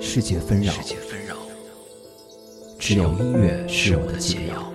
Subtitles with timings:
[0.00, 0.72] 世界纷扰，
[2.78, 4.72] 只有音乐是我的解药。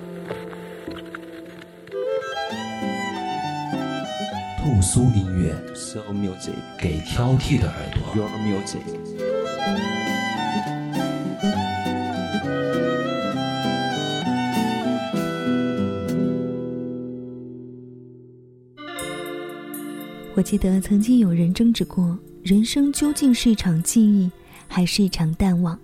[4.59, 8.15] 兔苏音乐，So music，给挑剔的耳朵。
[8.15, 8.81] Your music。
[20.35, 24.31] 我记得曾经有人争执过，人生究竟是一场记忆，
[24.73, 25.77] 还是一场淡忘？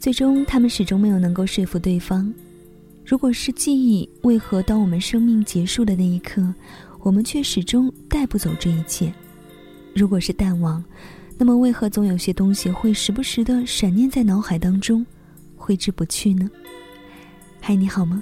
[0.00, 2.34] 最终，他们始终没有能够说服对方。
[3.06, 6.52] 如果是记忆，为何当我们生命结束的那一刻，
[6.98, 9.14] 我们却始终带不走这一切？
[9.94, 10.84] 如果是淡忘，
[11.38, 15.06] 那么为何总有些东西会时不时的闪念在脑海当中，
[15.54, 16.50] 挥之不去呢？
[17.60, 18.20] 嗨，你好吗？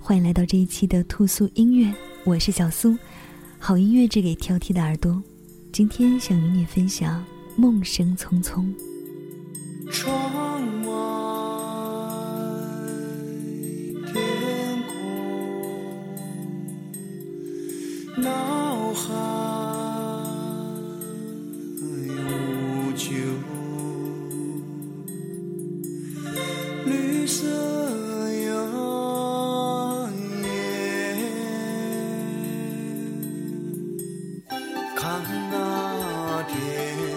[0.00, 2.98] 欢迎来到这一期的兔苏音乐，我是小苏。
[3.60, 5.22] 好音乐只给挑剔的耳朵，
[5.70, 7.20] 今天想与你分享
[7.56, 8.64] 《梦声匆匆》。
[9.90, 10.12] 窗
[10.86, 10.90] 外
[14.12, 14.14] 天
[14.88, 14.92] 空，
[18.22, 19.02] 脑海
[21.80, 23.08] 无穷，
[26.86, 27.46] 绿色
[28.26, 28.44] 原
[30.42, 30.46] 野，
[34.96, 35.02] 看
[35.50, 35.54] 那
[36.48, 37.13] 天。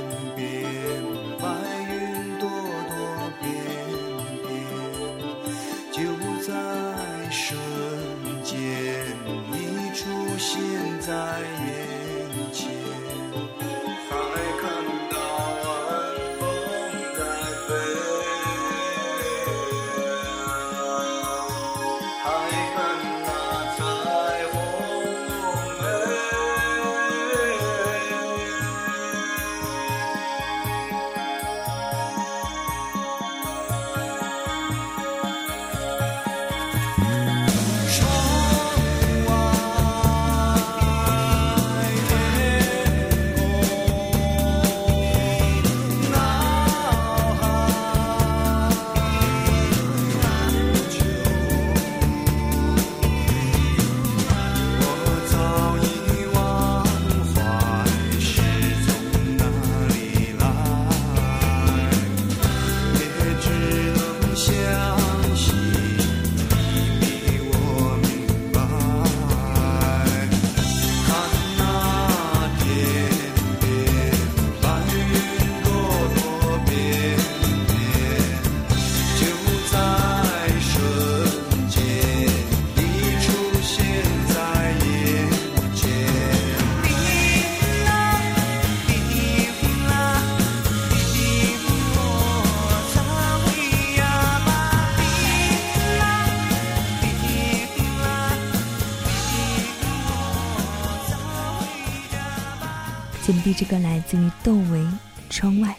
[103.47, 104.79] 第这个来自于窦唯，
[105.29, 105.69] 《窗外》。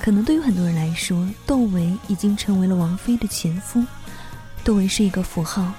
[0.00, 3.84] 可能对于很多人来说，窦唯已经成为了王菲的前夫，
[4.62, 5.72] 窦唯是一个符号，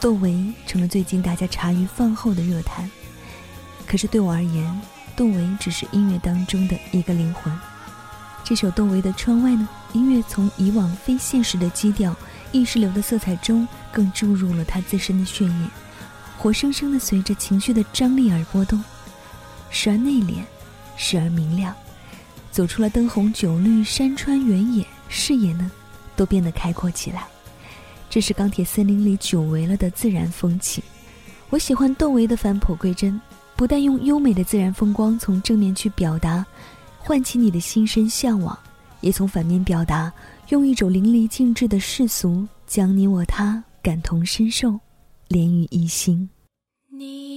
[0.00, 2.90] 窦唯成了最近大家茶余饭后的热谈。
[3.86, 4.80] 可是对我而言，
[5.14, 7.54] 窦唯只是音乐当中的一个灵魂。
[8.42, 12.16] 这首窦唯的《窗外》呢，音乐从以往非现实的基调、
[12.50, 15.68] 意识流的色彩中，更注入了他自身的血液，
[16.38, 18.82] 活生生的随着情绪的张力而波动。
[19.70, 20.42] 时而内敛，
[20.96, 21.74] 时而明亮，
[22.50, 25.70] 走出了灯红酒绿、山川原野，视野呢，
[26.16, 27.26] 都变得开阔起来。
[28.08, 30.82] 这是钢铁森林里久违了的自然风情。
[31.48, 33.20] 我喜欢窦唯的返璞归真，
[33.54, 36.44] 不但用优美的自然风光从正面去表达，
[36.98, 38.58] 唤起你的心生向往，
[39.00, 40.12] 也从反面表达，
[40.48, 44.78] 用一种淋漓尽致的世俗，将你我他感同身受，
[45.28, 46.28] 连于一心。
[46.88, 47.29] 你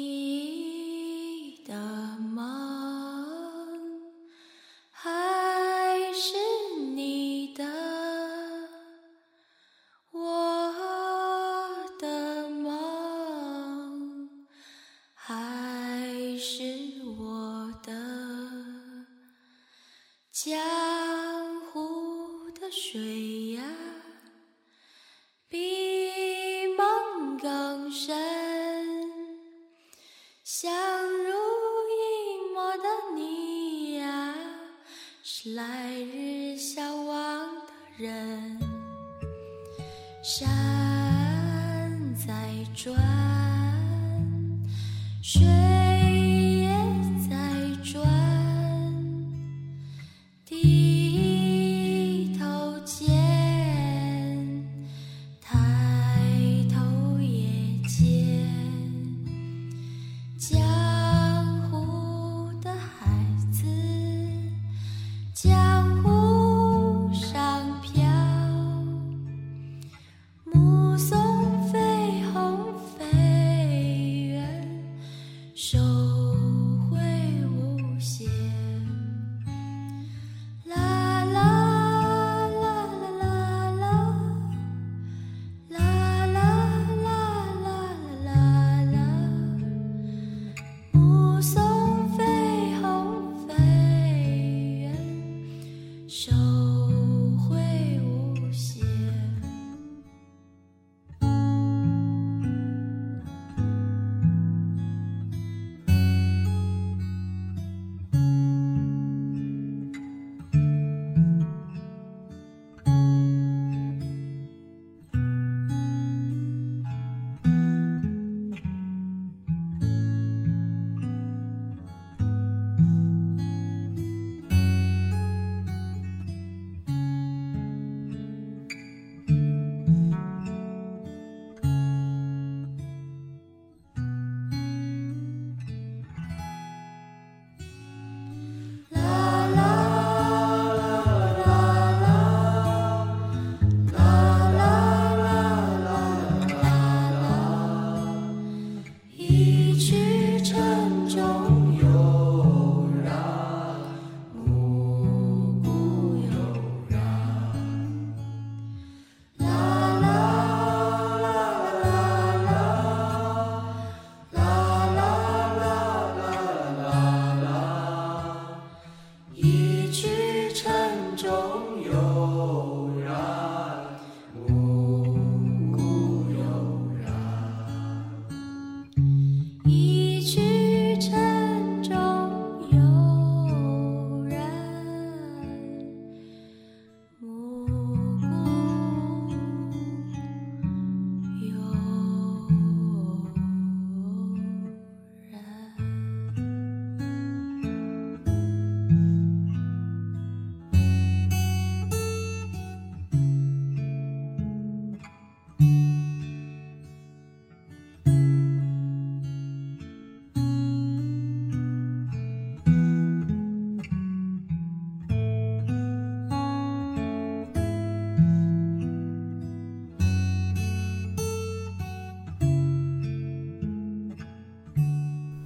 [22.75, 23.61] 水呀，
[25.47, 25.57] 比
[26.75, 28.17] 梦更深。
[30.43, 30.73] 相
[31.07, 32.83] 濡以沫的
[33.15, 34.33] 你呀，
[35.23, 38.59] 是来日相望的人。
[40.23, 42.33] 山在
[42.75, 42.95] 转，
[45.21, 45.43] 水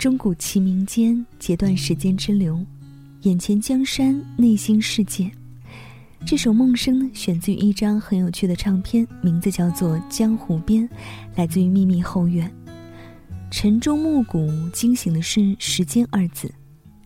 [0.08, 2.66] 钟鼓齐鸣间，截断时间之流，
[3.24, 5.30] 眼前江山，内心世界。
[6.26, 10.88] 这首《梦声》呢，选自于一张很有趣的唱片，名字叫做《江湖边》，
[11.36, 12.50] 来自于秘密后院。
[13.52, 16.50] 晨钟暮鼓，惊醒的是时间二字。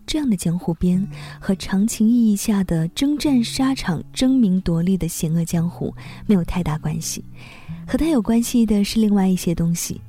[0.06, 1.04] 这样的江湖边，
[1.39, 5.92] 和长情意义下的征战沙场、争名夺利的险恶江湖
[6.27, 7.25] 没有太大关系，
[7.88, 10.00] 和它有关系的是另外一些东西。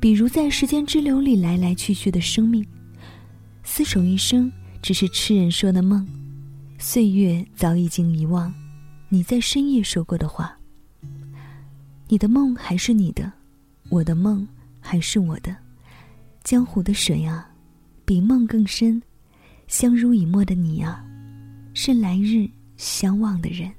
[0.00, 2.66] 比如在时间之流里来来去去的生命，
[3.62, 4.50] 厮守一生
[4.80, 6.08] 只是痴人说的梦，
[6.78, 8.52] 岁月早已经遗忘
[9.10, 10.56] 你在深夜说过的话。
[12.08, 13.30] 你的梦还是你的，
[13.90, 14.48] 我的梦
[14.80, 15.54] 还是我的。
[16.42, 17.46] 江湖的水啊，
[18.06, 19.00] 比梦更深。
[19.68, 21.04] 相濡以沫的你啊，
[21.74, 23.70] 是来日相望的人。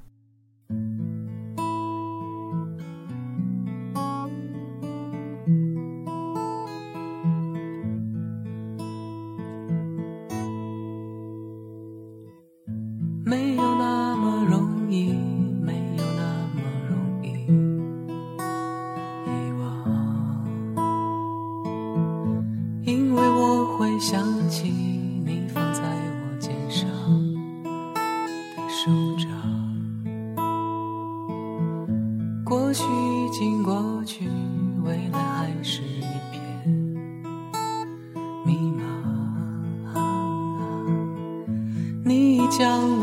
[42.62, 43.01] 你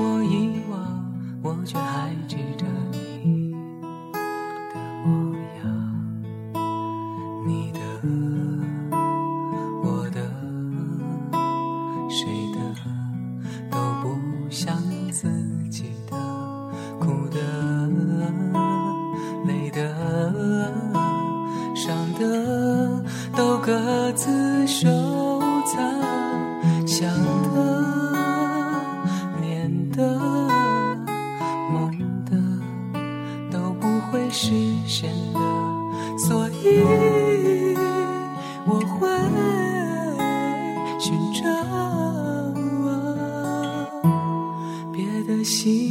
[44.92, 45.87] 别的心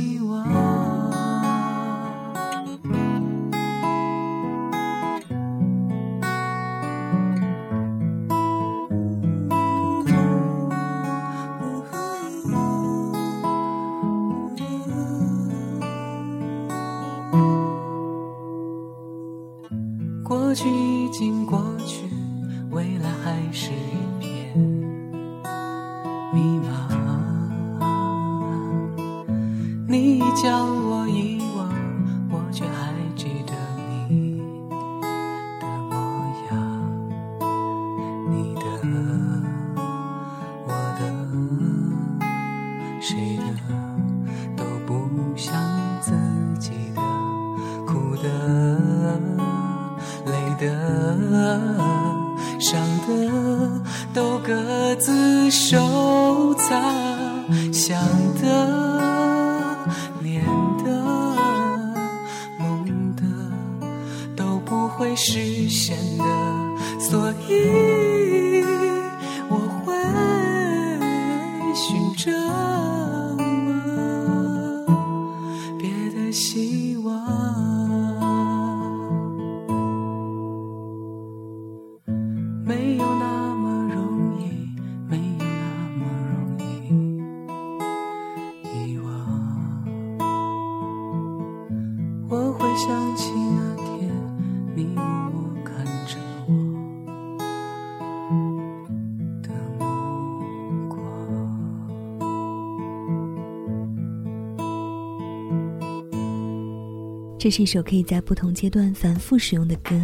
[107.47, 109.97] 这是一首可以在不同阶段反复使用的歌。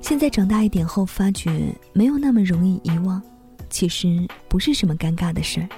[0.00, 3.22] 现在长大一点后，发觉没有那么容易遗忘，
[3.70, 5.68] 其实不是什么尴尬的事儿。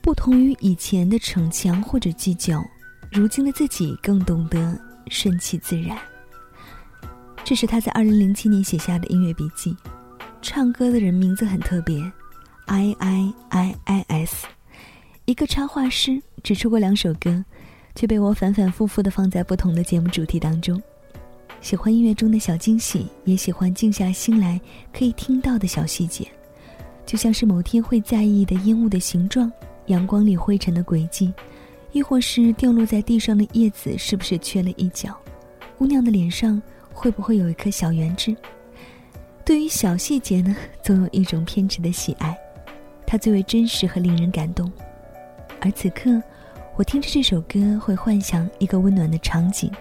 [0.00, 2.60] 不同于以前的逞强或者计较，
[3.12, 4.76] 如今的自己更懂得
[5.10, 5.96] 顺其自然。
[7.44, 9.76] 这是他在二零零七年写下的音乐笔记。
[10.42, 12.02] 唱歌的人名字很特别
[12.64, 14.44] ，I I I I S，
[15.24, 17.44] 一个插画师，只出过两首歌。
[17.96, 20.80] 却被我反反复复地放在不同的节目主题当中。
[21.62, 24.60] 喜欢音乐中的小惊喜，也喜欢静下心来
[24.92, 26.28] 可以听到的小细节，
[27.06, 29.50] 就像是某天会在意的烟雾的形状、
[29.86, 31.32] 阳光里灰尘的轨迹，
[31.92, 35.16] 亦或是掉落在地上的叶子是不是缺了一角，
[35.78, 36.62] 姑娘的脸上
[36.92, 38.36] 会不会有一颗小圆痣。
[39.42, 42.36] 对于小细节呢，总有一种偏执的喜爱，
[43.06, 44.70] 它最为真实和令人感动。
[45.60, 46.22] 而此刻。
[46.76, 49.72] 我听着这首歌，会幻想一个温暖的场景，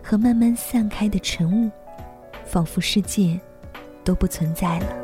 [0.00, 1.68] 和慢慢散开的晨雾，
[2.44, 3.36] 仿佛世界
[4.04, 5.03] 都不存在了。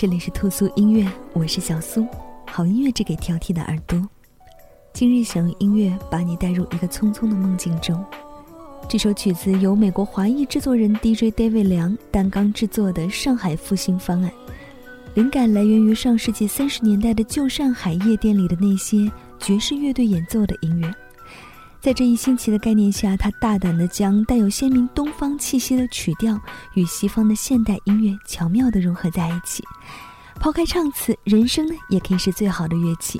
[0.00, 2.06] 这里是兔苏音乐，我是小苏，
[2.46, 4.02] 好音乐只给挑剔的耳朵。
[4.94, 8.02] 今日想用音乐把你带入一个匆匆的梦境中。
[8.88, 14.32] 这首曲子由美国华裔制作人 DJ David 梁担纲制作的上海复兴方案，
[15.12, 19.06] 灵感来源于上世纪三十年代的旧上海夜店里的那些
[19.38, 20.90] 爵士乐队演奏的音乐。
[21.80, 26.38] 在这一新奇的概念下，他大胆地将带有鲜明东方气息的曲调
[26.74, 29.64] 与西方的现代音乐巧妙地融合在一起。
[30.38, 33.18] 抛开唱词，人声呢也可以是最好的乐器，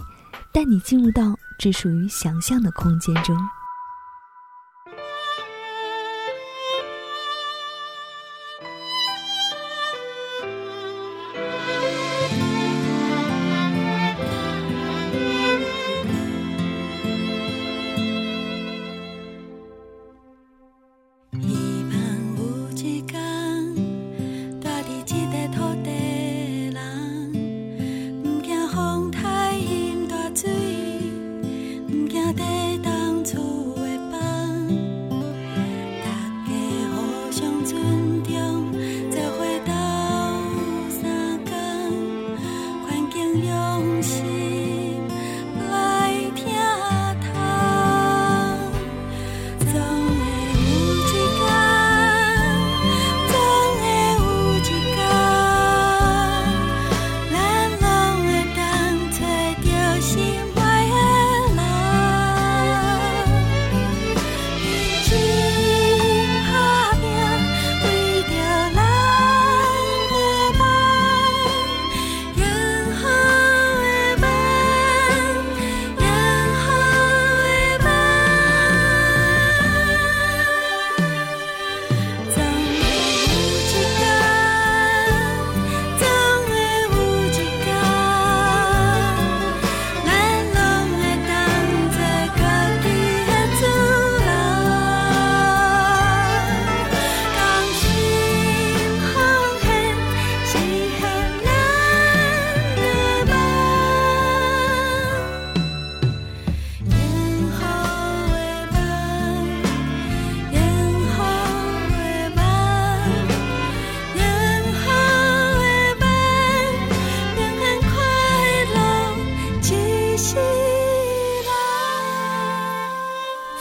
[0.53, 3.35] 带你进入到只属于想象的空间中。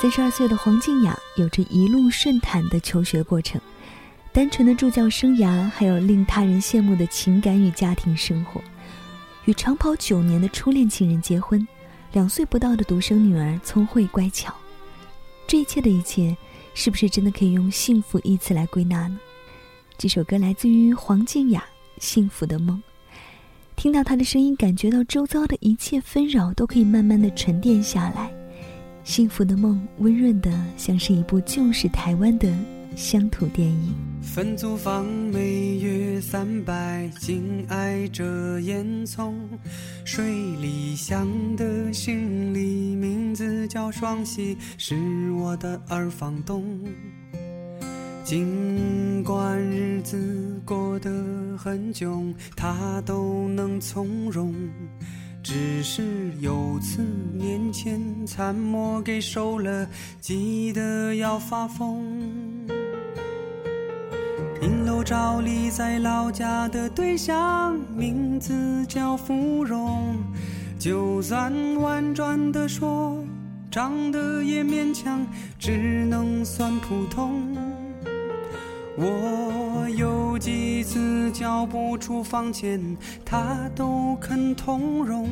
[0.10, 3.62] 三十二岁的黄静雅有着一路顺坦的求学过程，
[4.34, 8.60] 单纯的助教生涯，还有令他人羡慕的情感与家庭生活，
[9.46, 11.68] 与长跑九年的初恋情人结婚，
[12.12, 14.52] 两岁不到的独生女儿聪慧乖巧。
[15.46, 16.36] 这一切的一切，
[16.74, 19.20] 是不是真的可以用“幸福”一词来归纳呢？
[19.96, 21.64] 这首歌来自于黄静雅，
[22.04, 22.76] 《幸福的梦》。
[23.76, 28.39] 听到她的声音，感觉到周遭的一切纷扰都可以慢慢的沉淀下来。
[29.10, 32.48] 幸福的梦，温润的像是一部旧时台湾的
[32.96, 33.96] 乡土电影。
[34.22, 39.34] 分租房每月三百，紧挨着烟囱。
[40.06, 40.24] 水
[40.62, 44.96] 里香的行李，名字叫双喜，是
[45.32, 46.64] 我的二房东。
[48.24, 51.10] 尽管日子过得
[51.58, 54.54] 很窘，他都能从容。
[55.42, 57.02] 只是有次
[57.34, 59.88] 年前参谋给收了，
[60.20, 62.04] 急得要发疯。
[64.62, 70.18] 影楼照例在老家的对象，名字叫芙蓉。
[70.78, 73.24] 就算婉转的说，
[73.72, 75.26] 长得也勉强，
[75.58, 77.56] 只能算普通。
[79.02, 85.30] 我有几次交不出房钱，他都肯通融。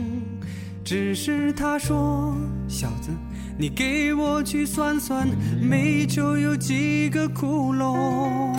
[0.85, 2.33] 只是他说
[2.69, 3.11] ：“小子，
[3.57, 5.27] 你给我去算算，
[5.61, 8.55] 煤球有几个窟窿？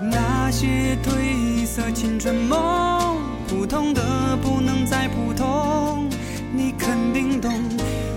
[0.00, 6.08] 那些褪色青春梦，普通的不能再普通。
[6.52, 7.52] 你肯定懂，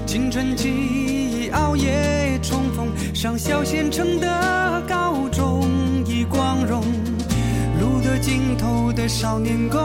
[0.07, 4.27] 青春期熬夜冲锋，上小县城的
[8.99, 9.79] 的少年宫，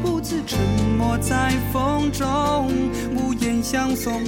[0.00, 0.60] 不自沉
[0.96, 2.70] 默在风中，
[3.16, 4.22] 无言相送。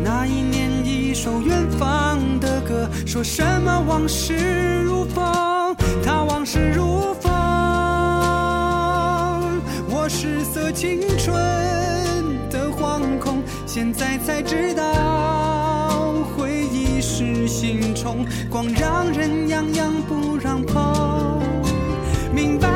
[0.00, 7.32] 那一年，一首远方的歌，说什么往事如风，他往事如风。
[9.90, 11.34] 我失色青春
[12.48, 21.42] 的惶恐，现在才知道，回忆是心虫，光让人痒痒不让碰。
[22.32, 22.68] 明白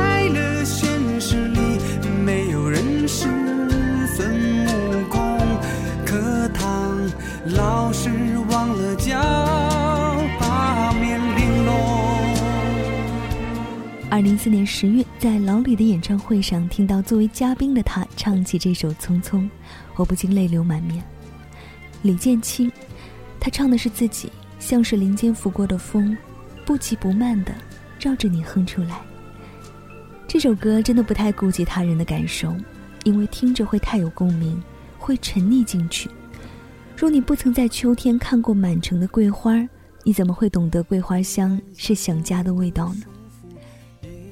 [14.13, 19.39] 二零一四年十月，在老李的演唱会上，听到作为嘉宾的他唱起这首《匆匆》，
[19.95, 21.03] 我不禁泪流满面。
[22.03, 22.71] 李建清，
[23.39, 26.15] 他唱的是自己，像是林间拂过的风，
[26.63, 27.55] 不急不慢的
[27.99, 29.01] 绕着你哼出来。
[30.27, 32.55] 这首歌真的不太顾及他人的感受，
[33.05, 34.61] 因为听着会太有共鸣，
[34.99, 36.07] 会沉溺进去。
[36.95, 39.67] 若你不曾在秋天看过满城的桂花，
[40.03, 43.05] 你怎么会懂得桂花香是想家的味道呢？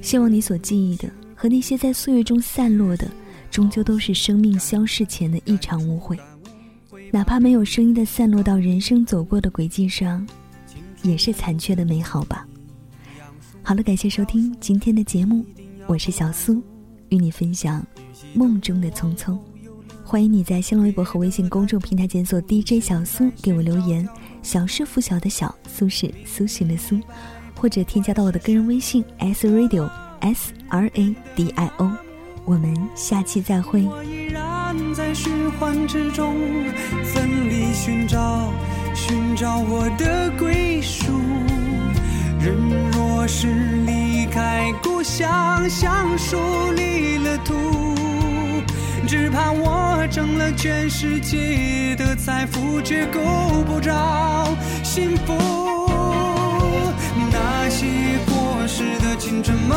[0.02, 3.08] 希望你所记忆的和那些在岁月中散落的，
[3.50, 6.18] 终究都是生命消逝前的一场误会，
[7.10, 10.26] 哪怕没有声音的散落到人生走过的轨迹上，
[11.02, 12.46] 也是残缺的美好吧。
[13.62, 15.46] 好了，感谢收听今天的节目，
[15.86, 16.60] 我是小苏，
[17.08, 17.84] 与你分享
[18.34, 19.38] 梦中的匆匆。
[20.04, 24.06] 欢迎你在新浪微博和微信公众平台检索 DJ 小苏，给我留言。
[24.42, 27.00] 小是拂晓的小，苏是苏醒的苏。
[27.62, 31.88] 或者添加到我的个人微信 s radio s r a d i o，
[32.44, 33.84] 我们下期再会。
[33.84, 36.34] 我依然在循环之中，
[37.04, 38.52] 奋力寻找，
[38.96, 41.12] 寻找我的归属。
[42.40, 42.52] 人
[42.90, 43.46] 若是
[43.86, 46.36] 离开故乡，像树
[46.74, 47.54] 离了土，
[49.06, 53.20] 只怕我挣了全世界的财富，却够
[53.68, 54.48] 不着
[54.82, 55.81] 幸福。
[57.82, 59.76] 那些过时的青春梦，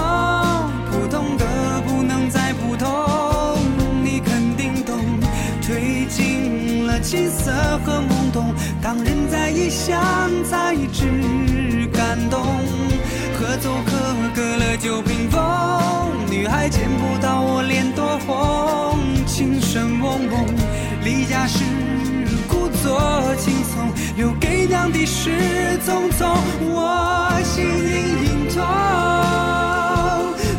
[0.91, 2.87] 普通的不能再普通，
[4.03, 4.95] 你肯定懂。
[5.59, 7.51] 褪尽了青涩
[7.83, 9.97] 和懵懂，当人在异乡
[10.43, 12.45] 才知感动。
[13.39, 13.91] 合奏课
[14.35, 15.41] 隔了九屏风，
[16.29, 20.45] 女孩见不到我脸多红，琴声嗡嗡，
[21.03, 21.63] 离家时。
[22.95, 27.67] 故作轻松，留给娘的是匆匆，我心隐
[28.23, 28.63] 隐痛，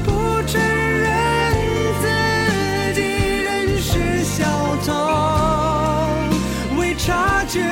[0.04, 0.10] 不
[0.46, 1.06] 承认
[2.02, 2.04] 自
[2.94, 3.00] 己
[3.42, 3.48] 仍
[3.80, 4.44] 是小
[4.84, 4.92] 童，
[6.78, 7.62] 未察觉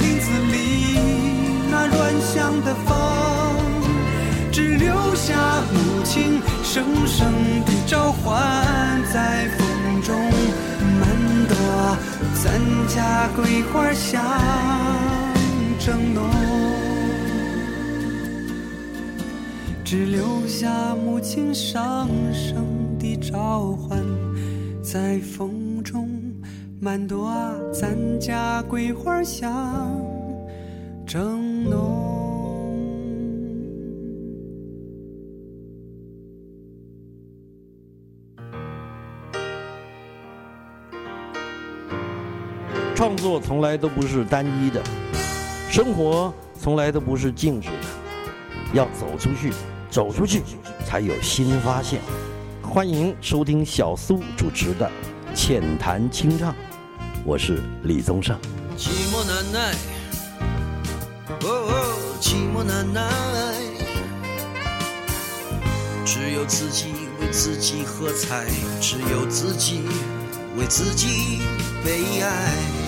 [0.00, 0.98] 林子里
[1.70, 2.94] 那软香的风，
[4.52, 5.32] 只留下
[5.72, 7.32] 母亲声声
[7.64, 8.30] 的召唤
[9.10, 9.61] 在。
[12.44, 14.20] 咱家桂花香
[15.78, 16.28] 正浓，
[19.84, 22.66] 只留下母亲上声
[22.98, 23.96] 的召唤，
[24.82, 26.08] 在风中，
[26.80, 30.02] 曼朵啊，咱家桂花香
[31.06, 31.51] 正
[43.02, 44.80] 创作从来都不是单一的，
[45.68, 47.74] 生活从来都不是静止的，
[48.74, 49.52] 要走出去，
[49.90, 50.40] 走出去
[50.86, 52.00] 才有新发现。
[52.62, 54.88] 欢迎收听小苏主持的
[55.36, 56.52] 《浅谈清唱》，
[57.24, 58.38] 我是李宗盛。
[58.78, 59.74] 寂寞难耐，
[61.40, 63.02] 哦哦，寂寞难耐，
[66.04, 68.46] 只有自己为自己喝彩，
[68.80, 69.80] 只有自己
[70.56, 71.40] 为自己
[71.84, 72.81] 悲哀。